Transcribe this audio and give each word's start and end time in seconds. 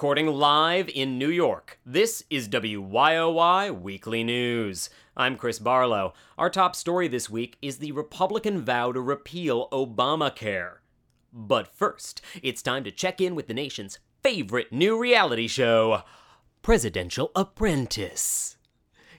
recording 0.00 0.28
live 0.28 0.88
in 0.88 1.18
New 1.18 1.28
York. 1.28 1.78
This 1.84 2.24
is 2.30 2.48
WYOY 2.48 3.82
Weekly 3.82 4.24
News. 4.24 4.88
I'm 5.14 5.36
Chris 5.36 5.58
Barlow. 5.58 6.14
Our 6.38 6.48
top 6.48 6.74
story 6.74 7.06
this 7.06 7.28
week 7.28 7.58
is 7.60 7.76
the 7.76 7.92
Republican 7.92 8.62
vow 8.62 8.92
to 8.92 9.00
repeal 9.02 9.68
Obamacare. 9.70 10.76
But 11.34 11.68
first, 11.76 12.22
it's 12.42 12.62
time 12.62 12.82
to 12.84 12.90
check 12.90 13.20
in 13.20 13.34
with 13.34 13.46
the 13.46 13.52
nation's 13.52 13.98
favorite 14.22 14.72
new 14.72 14.98
reality 14.98 15.46
show 15.46 16.04
Presidential 16.62 17.30
Apprentice. 17.36 18.56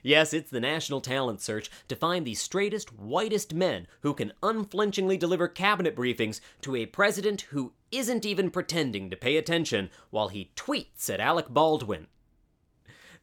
Yes, 0.02 0.34
it's 0.34 0.50
the 0.50 0.58
national 0.58 1.00
talent 1.00 1.40
search 1.40 1.70
to 1.86 1.94
find 1.94 2.26
the 2.26 2.34
straightest, 2.34 2.92
whitest 2.98 3.54
men 3.54 3.86
who 4.00 4.14
can 4.14 4.32
unflinchingly 4.42 5.16
deliver 5.16 5.46
cabinet 5.46 5.94
briefings 5.94 6.40
to 6.62 6.74
a 6.74 6.86
president 6.86 7.42
who 7.52 7.72
isn't 7.92 8.26
even 8.26 8.50
pretending 8.50 9.10
to 9.10 9.16
pay 9.16 9.36
attention 9.36 9.90
while 10.10 10.28
he 10.28 10.50
tweets 10.56 11.08
at 11.08 11.20
Alec 11.20 11.46
Baldwin. 11.50 12.08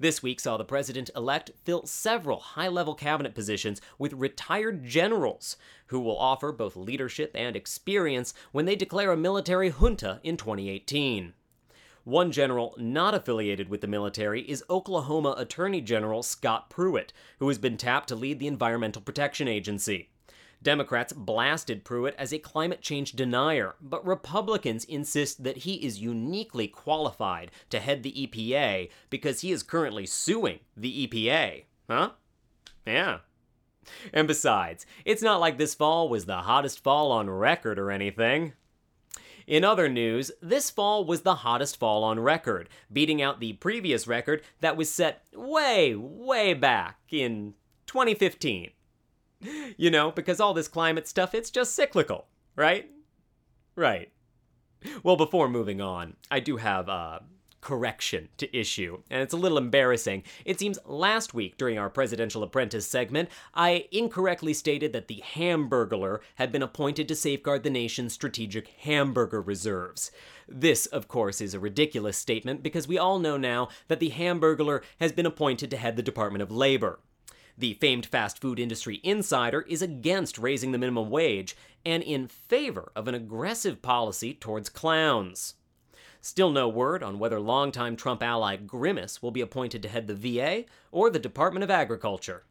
This 0.01 0.23
week 0.23 0.39
saw 0.39 0.55
the 0.55 0.63
president 0.63 1.09
elect 1.13 1.51
fill 1.65 1.85
several 1.85 2.39
high 2.39 2.69
level 2.69 2.95
cabinet 2.95 3.35
positions 3.35 3.81
with 3.97 4.13
retired 4.13 4.85
generals 4.85 5.57
who 5.87 5.99
will 5.99 6.17
offer 6.17 6.53
both 6.53 6.77
leadership 6.77 7.31
and 7.35 7.53
experience 7.53 8.33
when 8.53 8.63
they 8.63 8.77
declare 8.77 9.11
a 9.11 9.17
military 9.17 9.71
junta 9.71 10.21
in 10.23 10.37
2018. 10.37 11.33
One 12.05 12.31
general 12.31 12.75
not 12.77 13.13
affiliated 13.13 13.67
with 13.67 13.81
the 13.81 13.87
military 13.87 14.41
is 14.43 14.63
Oklahoma 14.69 15.35
Attorney 15.37 15.81
General 15.81 16.23
Scott 16.23 16.69
Pruitt, 16.69 17.11
who 17.39 17.49
has 17.49 17.57
been 17.57 17.75
tapped 17.75 18.07
to 18.07 18.15
lead 18.15 18.39
the 18.39 18.47
Environmental 18.47 19.01
Protection 19.01 19.49
Agency. 19.49 20.09
Democrats 20.61 21.13
blasted 21.13 21.85
Pruitt 21.85 22.15
as 22.17 22.33
a 22.33 22.39
climate 22.39 22.81
change 22.81 23.13
denier, 23.13 23.75
but 23.81 24.05
Republicans 24.05 24.83
insist 24.85 25.43
that 25.43 25.57
he 25.57 25.75
is 25.75 25.99
uniquely 25.99 26.67
qualified 26.67 27.51
to 27.69 27.79
head 27.79 28.03
the 28.03 28.11
EPA 28.11 28.89
because 29.09 29.41
he 29.41 29.51
is 29.51 29.63
currently 29.63 30.05
suing 30.05 30.59
the 30.75 31.07
EPA. 31.07 31.63
Huh? 31.89 32.11
Yeah. 32.85 33.19
And 34.13 34.27
besides, 34.27 34.85
it's 35.05 35.21
not 35.21 35.39
like 35.39 35.57
this 35.57 35.73
fall 35.73 36.09
was 36.09 36.25
the 36.25 36.41
hottest 36.41 36.83
fall 36.83 37.11
on 37.11 37.29
record 37.29 37.79
or 37.79 37.91
anything. 37.91 38.53
In 39.47 39.63
other 39.63 39.89
news, 39.89 40.31
this 40.43 40.69
fall 40.69 41.05
was 41.05 41.21
the 41.21 41.35
hottest 41.35 41.77
fall 41.77 42.03
on 42.03 42.19
record, 42.19 42.69
beating 42.93 43.19
out 43.19 43.39
the 43.39 43.53
previous 43.53 44.07
record 44.07 44.43
that 44.59 44.77
was 44.77 44.91
set 44.91 45.23
way, 45.33 45.95
way 45.95 46.53
back 46.53 46.99
in 47.09 47.55
2015. 47.87 48.69
You 49.77 49.89
know, 49.89 50.11
because 50.11 50.41
all 50.41 50.53
this 50.53 50.67
climate 50.67 51.07
stuff, 51.07 51.33
it's 51.33 51.49
just 51.49 51.73
cyclical, 51.73 52.27
right? 52.57 52.89
Right. 53.75 54.11
Well, 55.03 55.15
before 55.15 55.47
moving 55.47 55.79
on, 55.79 56.17
I 56.29 56.41
do 56.41 56.57
have 56.57 56.89
a 56.89 57.23
correction 57.61 58.29
to 58.37 58.57
issue, 58.57 59.01
and 59.09 59.21
it's 59.21 59.33
a 59.33 59.37
little 59.37 59.57
embarrassing. 59.57 60.23
It 60.45 60.59
seems 60.59 60.79
last 60.85 61.33
week 61.33 61.57
during 61.57 61.77
our 61.77 61.89
Presidential 61.89 62.43
Apprentice 62.43 62.87
segment, 62.87 63.29
I 63.53 63.87
incorrectly 63.91 64.53
stated 64.53 64.93
that 64.93 65.07
the 65.07 65.23
Hamburglar 65.35 66.19
had 66.35 66.51
been 66.51 66.63
appointed 66.63 67.07
to 67.07 67.15
safeguard 67.15 67.63
the 67.63 67.69
nation's 67.69 68.13
strategic 68.13 68.67
hamburger 68.79 69.41
reserves. 69.41 70.11
This, 70.47 70.85
of 70.87 71.07
course, 71.07 71.41
is 71.41 71.53
a 71.53 71.59
ridiculous 71.59 72.17
statement 72.17 72.63
because 72.63 72.87
we 72.87 72.97
all 72.97 73.19
know 73.19 73.37
now 73.37 73.69
that 73.87 73.99
the 73.99 74.11
Hamburglar 74.11 74.81
has 74.99 75.11
been 75.11 75.25
appointed 75.25 75.69
to 75.71 75.77
head 75.77 75.95
the 75.95 76.03
Department 76.03 76.41
of 76.41 76.51
Labor. 76.51 76.99
The 77.59 77.73
famed 77.73 78.05
fast 78.05 78.39
food 78.39 78.57
industry 78.57 79.01
insider 79.03 79.63
is 79.63 79.81
against 79.81 80.37
raising 80.37 80.71
the 80.71 80.77
minimum 80.77 81.09
wage 81.09 81.57
and 81.85 82.01
in 82.01 82.29
favor 82.29 82.89
of 82.95 83.09
an 83.09 83.15
aggressive 83.15 83.81
policy 83.81 84.33
towards 84.33 84.69
clowns. 84.69 85.55
Still 86.21 86.51
no 86.51 86.69
word 86.69 87.03
on 87.03 87.19
whether 87.19 87.37
longtime 87.37 87.97
Trump 87.97 88.23
ally 88.23 88.55
Grimace 88.55 89.21
will 89.21 89.31
be 89.31 89.41
appointed 89.41 89.81
to 89.83 89.89
head 89.89 90.07
the 90.07 90.15
VA 90.15 90.63
or 90.89 91.09
the 91.09 91.19
Department 91.19 91.65
of 91.65 91.69
Agriculture. 91.69 92.45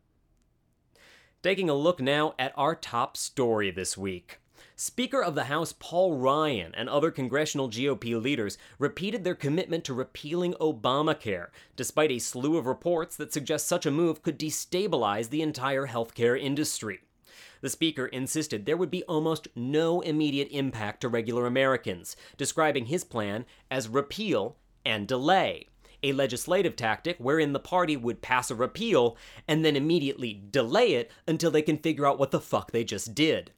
Taking 1.43 1.71
a 1.71 1.75
look 1.75 2.03
now 2.03 2.35
at 2.39 2.53
our 2.55 2.75
top 2.75 3.17
story 3.17 3.71
this 3.71 3.97
week. 3.97 4.41
Speaker 4.81 5.21
of 5.21 5.35
the 5.35 5.47
House 5.47 5.75
Paul 5.77 6.19
Ryan 6.19 6.73
and 6.77 6.89
other 6.89 7.11
congressional 7.11 7.69
GOP 7.69 8.23
leaders 8.23 8.57
repeated 8.79 9.25
their 9.25 9.35
commitment 9.35 9.83
to 9.83 9.93
repealing 9.93 10.55
Obamacare, 10.61 11.49
despite 11.75 12.13
a 12.13 12.21
slew 12.21 12.57
of 12.57 12.65
reports 12.65 13.17
that 13.17 13.33
suggest 13.33 13.67
such 13.67 13.87
a 13.87 13.91
move 13.91 14.23
could 14.23 14.39
destabilize 14.39 15.31
the 15.31 15.43
entire 15.43 15.89
healthcare 15.89 16.41
industry. 16.41 17.01
The 17.61 17.71
Speaker 17.71 18.07
insisted 18.07 18.67
there 18.67 18.77
would 18.77 18.89
be 18.89 19.03
almost 19.09 19.49
no 19.57 20.01
immediate 20.01 20.47
impact 20.53 21.01
to 21.01 21.09
regular 21.09 21.45
Americans, 21.45 22.15
describing 22.37 22.87
his 22.87 23.03
plan 23.03 23.47
as 23.73 23.89
repeal 23.89 24.59
and 24.87 25.09
delay, 25.09 25.67
a 26.05 26.13
legislative 26.13 26.77
tactic 26.77 27.17
wherein 27.19 27.53
the 27.53 27.59
party 27.59 27.97
would 27.97 28.23
pass 28.23 28.49
a 28.49 28.55
repeal 28.55 29.17
and 29.49 29.65
then 29.65 29.75
immediately 29.75 30.41
delay 30.53 30.93
it 30.93 31.11
until 31.27 31.51
they 31.51 31.63
can 31.63 31.79
figure 31.79 32.07
out 32.07 32.21
what 32.21 32.31
the 32.31 32.41
fuck 32.41 32.71
they 32.71 32.85
just 32.85 33.13
did. 33.13 33.51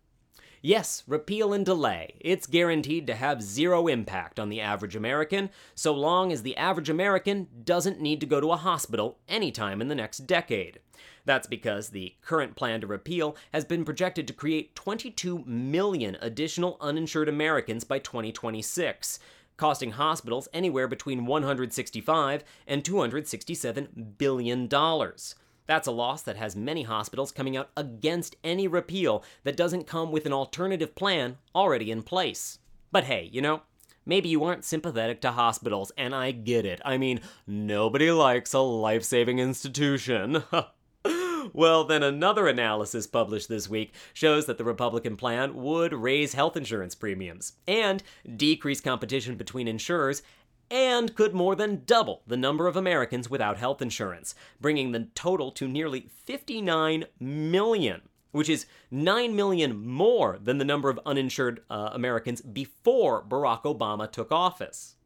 Yes, 0.62 1.04
repeal 1.06 1.54
and 1.54 1.64
delay. 1.64 2.16
It's 2.20 2.46
guaranteed 2.46 3.06
to 3.06 3.14
have 3.14 3.42
zero 3.42 3.86
impact 3.86 4.38
on 4.38 4.50
the 4.50 4.60
average 4.60 4.94
American, 4.94 5.48
so 5.74 5.94
long 5.94 6.30
as 6.30 6.42
the 6.42 6.54
average 6.58 6.90
American 6.90 7.48
doesn't 7.64 7.98
need 7.98 8.20
to 8.20 8.26
go 8.26 8.42
to 8.42 8.52
a 8.52 8.56
hospital 8.56 9.16
anytime 9.26 9.80
in 9.80 9.88
the 9.88 9.94
next 9.94 10.26
decade. 10.26 10.80
That's 11.24 11.46
because 11.46 11.88
the 11.88 12.14
current 12.20 12.56
plan 12.56 12.82
to 12.82 12.86
repeal 12.86 13.36
has 13.54 13.64
been 13.64 13.86
projected 13.86 14.26
to 14.28 14.34
create 14.34 14.74
22 14.74 15.44
million 15.46 16.18
additional 16.20 16.76
uninsured 16.78 17.30
Americans 17.30 17.84
by 17.84 17.98
2026, 17.98 19.18
costing 19.56 19.92
hospitals 19.92 20.46
anywhere 20.52 20.88
between 20.88 21.24
165 21.24 22.44
and 22.66 22.84
267 22.84 24.14
billion 24.18 24.66
dollars. 24.66 25.36
That's 25.66 25.86
a 25.86 25.92
loss 25.92 26.22
that 26.22 26.36
has 26.36 26.56
many 26.56 26.82
hospitals 26.82 27.32
coming 27.32 27.56
out 27.56 27.70
against 27.76 28.36
any 28.42 28.66
repeal 28.66 29.22
that 29.44 29.56
doesn't 29.56 29.86
come 29.86 30.10
with 30.10 30.26
an 30.26 30.32
alternative 30.32 30.94
plan 30.94 31.38
already 31.54 31.90
in 31.90 32.02
place. 32.02 32.58
But 32.92 33.04
hey, 33.04 33.28
you 33.32 33.40
know, 33.40 33.62
maybe 34.04 34.28
you 34.28 34.42
aren't 34.44 34.64
sympathetic 34.64 35.20
to 35.20 35.32
hospitals, 35.32 35.92
and 35.96 36.14
I 36.14 36.32
get 36.32 36.66
it. 36.66 36.80
I 36.84 36.98
mean, 36.98 37.20
nobody 37.46 38.10
likes 38.10 38.52
a 38.52 38.58
life 38.60 39.04
saving 39.04 39.38
institution. 39.38 40.42
well, 41.52 41.84
then 41.84 42.02
another 42.02 42.48
analysis 42.48 43.06
published 43.06 43.48
this 43.48 43.68
week 43.68 43.92
shows 44.12 44.46
that 44.46 44.58
the 44.58 44.64
Republican 44.64 45.16
plan 45.16 45.54
would 45.54 45.92
raise 45.92 46.34
health 46.34 46.56
insurance 46.56 46.94
premiums 46.94 47.54
and 47.66 48.02
decrease 48.36 48.80
competition 48.80 49.36
between 49.36 49.68
insurers 49.68 50.22
and 50.70 51.14
could 51.14 51.34
more 51.34 51.54
than 51.54 51.82
double 51.84 52.22
the 52.26 52.36
number 52.36 52.66
of 52.66 52.76
Americans 52.76 53.28
without 53.28 53.58
health 53.58 53.82
insurance, 53.82 54.34
bringing 54.60 54.92
the 54.92 55.08
total 55.14 55.50
to 55.52 55.66
nearly 55.66 56.08
59 56.24 57.06
million, 57.18 58.02
which 58.32 58.48
is 58.48 58.66
9 58.90 59.34
million 59.34 59.86
more 59.86 60.38
than 60.42 60.58
the 60.58 60.64
number 60.64 60.88
of 60.88 61.00
uninsured 61.04 61.62
uh, 61.68 61.90
Americans 61.92 62.40
before 62.40 63.22
Barack 63.22 63.62
Obama 63.62 64.10
took 64.10 64.30
office. 64.30 64.96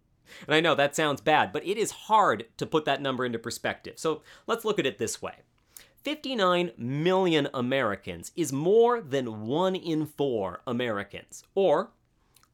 And 0.46 0.54
I 0.54 0.60
know 0.60 0.74
that 0.74 0.96
sounds 0.96 1.20
bad, 1.20 1.52
but 1.52 1.66
it 1.66 1.76
is 1.78 1.90
hard 1.90 2.46
to 2.56 2.66
put 2.66 2.84
that 2.84 3.02
number 3.02 3.24
into 3.24 3.38
perspective. 3.38 3.94
So 3.98 4.22
let's 4.46 4.64
look 4.64 4.78
at 4.78 4.86
it 4.86 4.98
this 4.98 5.22
way 5.22 5.36
59 6.02 6.72
million 6.76 7.48
Americans 7.54 8.30
is 8.36 8.52
more 8.52 9.00
than 9.00 9.46
one 9.46 9.74
in 9.74 10.06
four 10.06 10.60
Americans, 10.66 11.44
or 11.54 11.90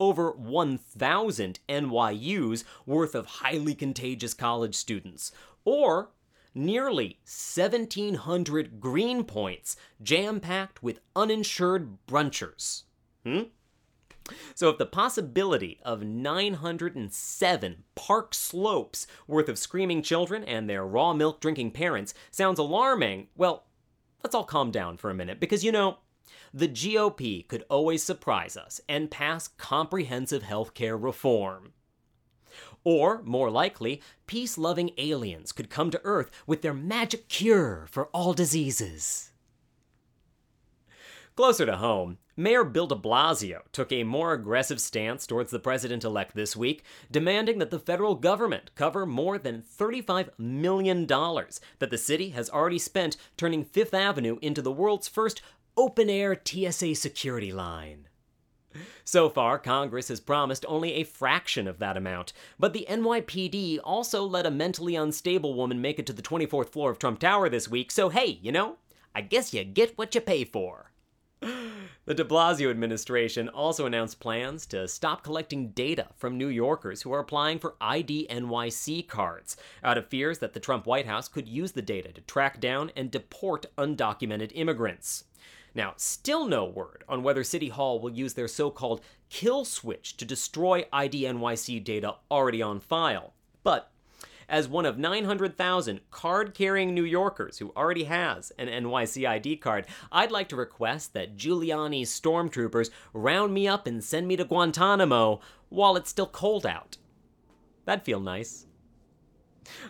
over 0.01 0.33
1,000 0.33 1.61
NYU's 1.69 2.65
worth 2.87 3.15
of 3.15 3.27
highly 3.27 3.75
contagious 3.75 4.35
college 4.35 4.75
students, 4.75 5.31
or 5.65 6.11
nearly 6.55 7.19
1,700 7.25 8.81
Greenpoints 8.81 9.77
jam 10.03 10.41
packed 10.41 10.83
with 10.83 11.01
uninsured 11.15 11.99
brunchers. 12.09 12.83
Hmm? 13.25 13.43
So, 14.55 14.69
if 14.69 14.79
the 14.79 14.87
possibility 14.87 15.81
of 15.83 16.03
907 16.03 17.85
Park 17.95 18.35
Slopes 18.35 19.07
worth 19.27 19.49
of 19.49 19.59
screaming 19.59 20.03
children 20.03 20.45
and 20.45 20.69
their 20.69 20.87
raw 20.87 21.13
milk 21.13 21.41
drinking 21.41 21.73
parents 21.73 22.15
sounds 22.31 22.59
alarming, 22.59 23.29
well, 23.37 23.65
let's 24.23 24.35
all 24.35 24.45
calm 24.45 24.71
down 24.71 24.97
for 24.97 25.11
a 25.11 25.15
minute 25.15 25.41
because 25.41 25.65
you 25.65 25.73
know, 25.73 25.99
the 26.53 26.69
GOP 26.69 27.47
could 27.47 27.65
always 27.69 28.03
surprise 28.03 28.57
us 28.57 28.81
and 28.89 29.11
pass 29.11 29.49
comprehensive 29.49 30.43
health 30.43 30.75
care 30.75 30.97
reform. 30.97 31.73
Or, 32.83 33.23
more 33.23 33.51
likely, 33.51 34.01
peace 34.27 34.57
loving 34.57 34.91
aliens 34.97 35.53
could 35.53 35.71
come 35.71 35.91
to 35.91 36.01
Earth 36.05 36.31
with 36.47 36.63
their 36.63 36.75
magic 36.75 37.29
cure 37.29 37.87
for 37.91 38.07
all 38.07 38.33
diseases. 38.33 39.31
Closer 41.37 41.65
to 41.67 41.77
home, 41.77 42.19
Mayor 42.37 42.65
Bill 42.65 42.87
de 42.87 42.95
Blasio 42.95 43.61
took 43.73 43.93
a 43.93 44.03
more 44.05 44.33
aggressive 44.33 44.81
stance 44.81 45.27
towards 45.27 45.51
the 45.51 45.59
president 45.59 46.05
elect 46.05 46.35
this 46.35 46.57
week, 46.57 46.83
demanding 47.11 47.59
that 47.59 47.71
the 47.71 47.79
federal 47.79 48.15
government 48.15 48.71
cover 48.75 49.05
more 49.05 49.39
than 49.39 49.63
$35 49.63 50.31
million 50.39 51.07
that 51.07 51.91
the 51.91 51.99
city 51.99 52.31
has 52.31 52.51
already 52.51 52.79
spent 52.79 53.17
turning 53.37 53.65
Fifth 53.65 53.95
Avenue 53.95 54.39
into 54.41 54.63
the 54.63 54.73
world's 54.73 55.09
first 55.09 55.43
open 55.81 56.11
air 56.11 56.39
TSA 56.45 56.95
security 56.95 57.51
line. 57.51 58.07
So 59.03 59.31
far, 59.31 59.59
Congress 59.59 60.09
has 60.09 60.21
promised 60.21 60.67
only 60.69 60.93
a 60.93 61.05
fraction 61.05 61.67
of 61.67 61.79
that 61.79 61.97
amount, 61.97 62.35
but 62.59 62.75
the 62.75 62.87
NYPD 62.87 63.79
also 63.83 64.23
let 64.23 64.45
a 64.45 64.51
mentally 64.51 64.95
unstable 64.95 65.55
woman 65.55 65.81
make 65.81 65.99
it 65.99 66.05
to 66.05 66.13
the 66.13 66.21
24th 66.21 66.69
floor 66.69 66.91
of 66.91 66.99
Trump 66.99 67.19
Tower 67.19 67.49
this 67.49 67.67
week, 67.67 67.91
so 67.91 68.11
hey, 68.11 68.39
you 68.43 68.53
know, 68.53 68.77
I 69.15 69.23
guess 69.23 69.55
you 69.55 69.65
get 69.65 69.97
what 69.97 70.15
you 70.15 70.21
pay 70.21 70.45
for. 70.45 70.93
The 72.07 72.15
de 72.15 72.25
Blasio 72.25 72.71
administration 72.71 73.49
also 73.49 73.87
announced 73.87 74.21
plans 74.21 74.67
to 74.67 74.89
stop 74.89 75.23
collecting 75.23 75.69
data 75.69 76.09
from 76.17 76.37
New 76.37 76.49
Yorkers 76.49 77.03
who 77.03 77.13
are 77.13 77.21
applying 77.21 77.59
for 77.59 77.77
ID 77.81 78.27
NYC 78.29 79.07
cards, 79.07 79.57
out 79.85 79.97
of 79.97 80.09
fears 80.09 80.39
that 80.41 80.53
the 80.53 80.61
Trump 80.61 80.87
White 80.87 81.07
House 81.07 81.29
could 81.29 81.47
use 81.47 81.73
the 81.73 81.83
data 81.83 82.11
to 82.13 82.21
track 82.23 82.59
down 82.59 82.91
and 82.97 83.13
deport 83.13 83.67
undocumented 83.79 84.51
immigrants. 84.55 85.25
Now, 85.75 85.95
still 85.97 86.47
no 86.47 86.65
word 86.65 87.05
on 87.09 87.23
whether 87.23 87.45
City 87.45 87.69
Hall 87.69 88.01
will 88.01 88.11
use 88.11 88.35
their 88.35 88.49
so 88.49 88.71
called 88.71 89.01
kill 89.29 89.65
switch 89.65 90.17
to 90.17 90.25
destroy 90.25 90.85
ID 90.93 91.23
NYC 91.23 91.83
data 91.85 92.17
already 92.31 92.61
on 92.61 92.81
file. 92.81 93.35
But 93.63 93.91
as 94.49 94.67
one 94.67 94.85
of 94.85 94.99
900,000 94.99 96.01
card 96.11 96.55
carrying 96.55 96.93
New 96.93 97.05
Yorkers 97.05 97.59
who 97.59 97.73
already 97.77 98.05
has 98.05 98.51
an 98.59 98.67
NYC 98.67 99.27
ID 99.29 99.57
card, 99.59 99.87
I'd 100.11 100.33
like 100.33 100.49
to 100.49 100.57
request 100.57 101.13
that 101.15 101.37
Giuliani's 101.37 102.11
stormtroopers 102.11 102.91
round 103.13 103.55
me 103.55 103.69
up 103.69 103.87
and 103.87 104.03
send 104.03 104.27
me 104.27 104.37
to 104.37 104.45
Guantanamo 104.45 105.41
while 105.69 105.95
it's 105.97 106.11
still 106.11 106.27
cold 106.27 106.67
out. 106.67 106.97
That'd 107.85 108.05
feel 108.05 108.21
nice. 108.21 108.67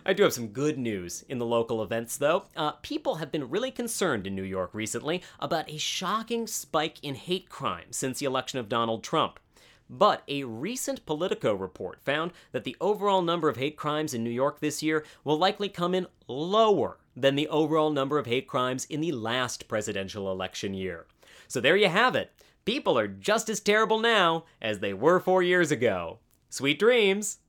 I 0.05 0.13
do 0.13 0.23
have 0.23 0.33
some 0.33 0.47
good 0.47 0.77
news 0.77 1.23
in 1.29 1.37
the 1.37 1.45
local 1.45 1.81
events, 1.81 2.17
though. 2.17 2.45
Uh, 2.55 2.71
people 2.81 3.15
have 3.15 3.31
been 3.31 3.49
really 3.49 3.71
concerned 3.71 4.27
in 4.27 4.35
New 4.35 4.43
York 4.43 4.71
recently 4.73 5.21
about 5.39 5.69
a 5.69 5.77
shocking 5.77 6.47
spike 6.47 6.97
in 7.03 7.15
hate 7.15 7.49
crime 7.49 7.91
since 7.91 8.19
the 8.19 8.25
election 8.25 8.59
of 8.59 8.69
Donald 8.69 9.03
Trump. 9.03 9.39
But 9.89 10.23
a 10.29 10.45
recent 10.45 11.05
Politico 11.05 11.53
report 11.53 12.01
found 12.01 12.31
that 12.53 12.63
the 12.63 12.77
overall 12.79 13.21
number 13.21 13.49
of 13.49 13.57
hate 13.57 13.75
crimes 13.75 14.13
in 14.13 14.23
New 14.23 14.29
York 14.29 14.59
this 14.59 14.81
year 14.81 15.03
will 15.25 15.37
likely 15.37 15.67
come 15.67 15.93
in 15.93 16.07
lower 16.29 16.97
than 17.15 17.35
the 17.35 17.49
overall 17.49 17.91
number 17.91 18.17
of 18.17 18.25
hate 18.25 18.47
crimes 18.47 18.85
in 18.85 19.01
the 19.01 19.11
last 19.11 19.67
presidential 19.67 20.31
election 20.31 20.73
year. 20.73 21.07
So 21.49 21.59
there 21.59 21.75
you 21.75 21.89
have 21.89 22.15
it. 22.15 22.31
People 22.63 22.97
are 22.97 23.07
just 23.07 23.49
as 23.49 23.59
terrible 23.59 23.99
now 23.99 24.45
as 24.61 24.79
they 24.79 24.93
were 24.93 25.19
four 25.19 25.43
years 25.43 25.71
ago. 25.71 26.19
Sweet 26.49 26.79
dreams! 26.79 27.39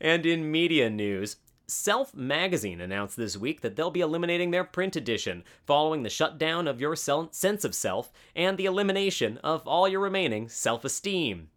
And 0.00 0.26
in 0.26 0.50
media 0.50 0.90
news, 0.90 1.36
Self 1.68 2.14
magazine 2.14 2.80
announced 2.80 3.16
this 3.16 3.36
week 3.36 3.60
that 3.62 3.74
they'll 3.74 3.90
be 3.90 4.00
eliminating 4.00 4.52
their 4.52 4.62
print 4.62 4.94
edition 4.94 5.42
following 5.66 6.04
the 6.04 6.08
shutdown 6.08 6.68
of 6.68 6.80
your 6.80 6.94
sense 6.94 7.64
of 7.64 7.74
self 7.74 8.12
and 8.36 8.56
the 8.56 8.66
elimination 8.66 9.38
of 9.38 9.66
all 9.66 9.88
your 9.88 9.98
remaining 9.98 10.48
self 10.48 10.84
esteem. 10.84 11.48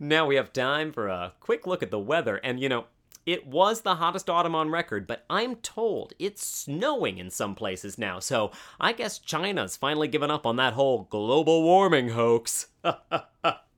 Now 0.00 0.26
we 0.26 0.34
have 0.34 0.52
time 0.52 0.92
for 0.92 1.06
a 1.06 1.34
quick 1.38 1.68
look 1.68 1.84
at 1.84 1.92
the 1.92 2.00
weather, 2.00 2.38
and 2.42 2.58
you 2.58 2.68
know, 2.68 2.86
it 3.24 3.46
was 3.46 3.82
the 3.82 3.94
hottest 3.94 4.28
autumn 4.28 4.56
on 4.56 4.70
record, 4.70 5.06
but 5.06 5.24
I'm 5.30 5.56
told 5.56 6.14
it's 6.18 6.44
snowing 6.44 7.18
in 7.18 7.30
some 7.30 7.54
places 7.54 7.96
now, 7.96 8.18
so 8.18 8.50
I 8.80 8.92
guess 8.92 9.20
China's 9.20 9.76
finally 9.76 10.08
given 10.08 10.32
up 10.32 10.44
on 10.44 10.56
that 10.56 10.72
whole 10.72 11.06
global 11.10 11.62
warming 11.62 12.08
hoax. 12.08 12.66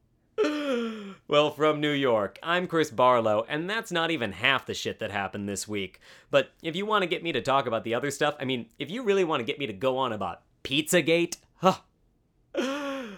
well, 1.32 1.50
from 1.50 1.80
New 1.80 1.92
York, 1.92 2.38
I'm 2.42 2.66
Chris 2.66 2.90
Barlow, 2.90 3.46
and 3.48 3.70
that's 3.70 3.90
not 3.90 4.10
even 4.10 4.32
half 4.32 4.66
the 4.66 4.74
shit 4.74 4.98
that 4.98 5.10
happened 5.10 5.48
this 5.48 5.66
week. 5.66 5.98
But 6.30 6.50
if 6.62 6.76
you 6.76 6.84
want 6.84 7.04
to 7.04 7.08
get 7.08 7.22
me 7.22 7.32
to 7.32 7.40
talk 7.40 7.64
about 7.64 7.84
the 7.84 7.94
other 7.94 8.10
stuff, 8.10 8.36
I 8.38 8.44
mean, 8.44 8.66
if 8.78 8.90
you 8.90 9.02
really 9.02 9.24
want 9.24 9.40
to 9.40 9.44
get 9.46 9.58
me 9.58 9.66
to 9.66 9.72
go 9.72 9.96
on 9.96 10.12
about 10.12 10.42
Pizzagate, 10.62 11.38
huh. 11.56 11.78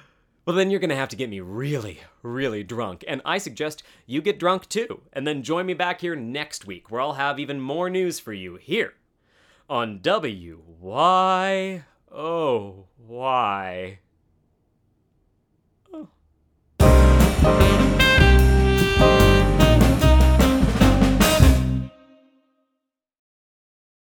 Well, 0.47 0.55
then 0.55 0.71
you're 0.71 0.79
gonna 0.79 0.95
have 0.95 1.09
to 1.09 1.17
get 1.17 1.31
me 1.31 1.41
really, 1.41 2.03
really 2.23 2.63
drunk. 2.63 3.03
And 3.09 3.21
I 3.25 3.39
suggest 3.39 3.83
you 4.07 4.23
get 4.23 4.39
drunk 4.39 4.69
too, 4.69 5.01
and 5.13 5.27
then 5.27 5.43
join 5.43 5.67
me 5.67 5.75
back 5.75 6.03
here 6.03 6.15
next 6.15 6.67
week 6.67 6.93
where 6.93 7.01
I'll 7.01 7.15
have 7.15 7.41
even 7.41 7.61
more 7.61 7.91
news 7.91 8.21
for 8.21 8.35
you 8.35 8.57
here 8.57 8.93
on 9.69 10.01
W 10.03 10.63
Y 10.79 11.85
O 12.13 12.85
Y. 12.99 13.99
Oh. 15.93 16.09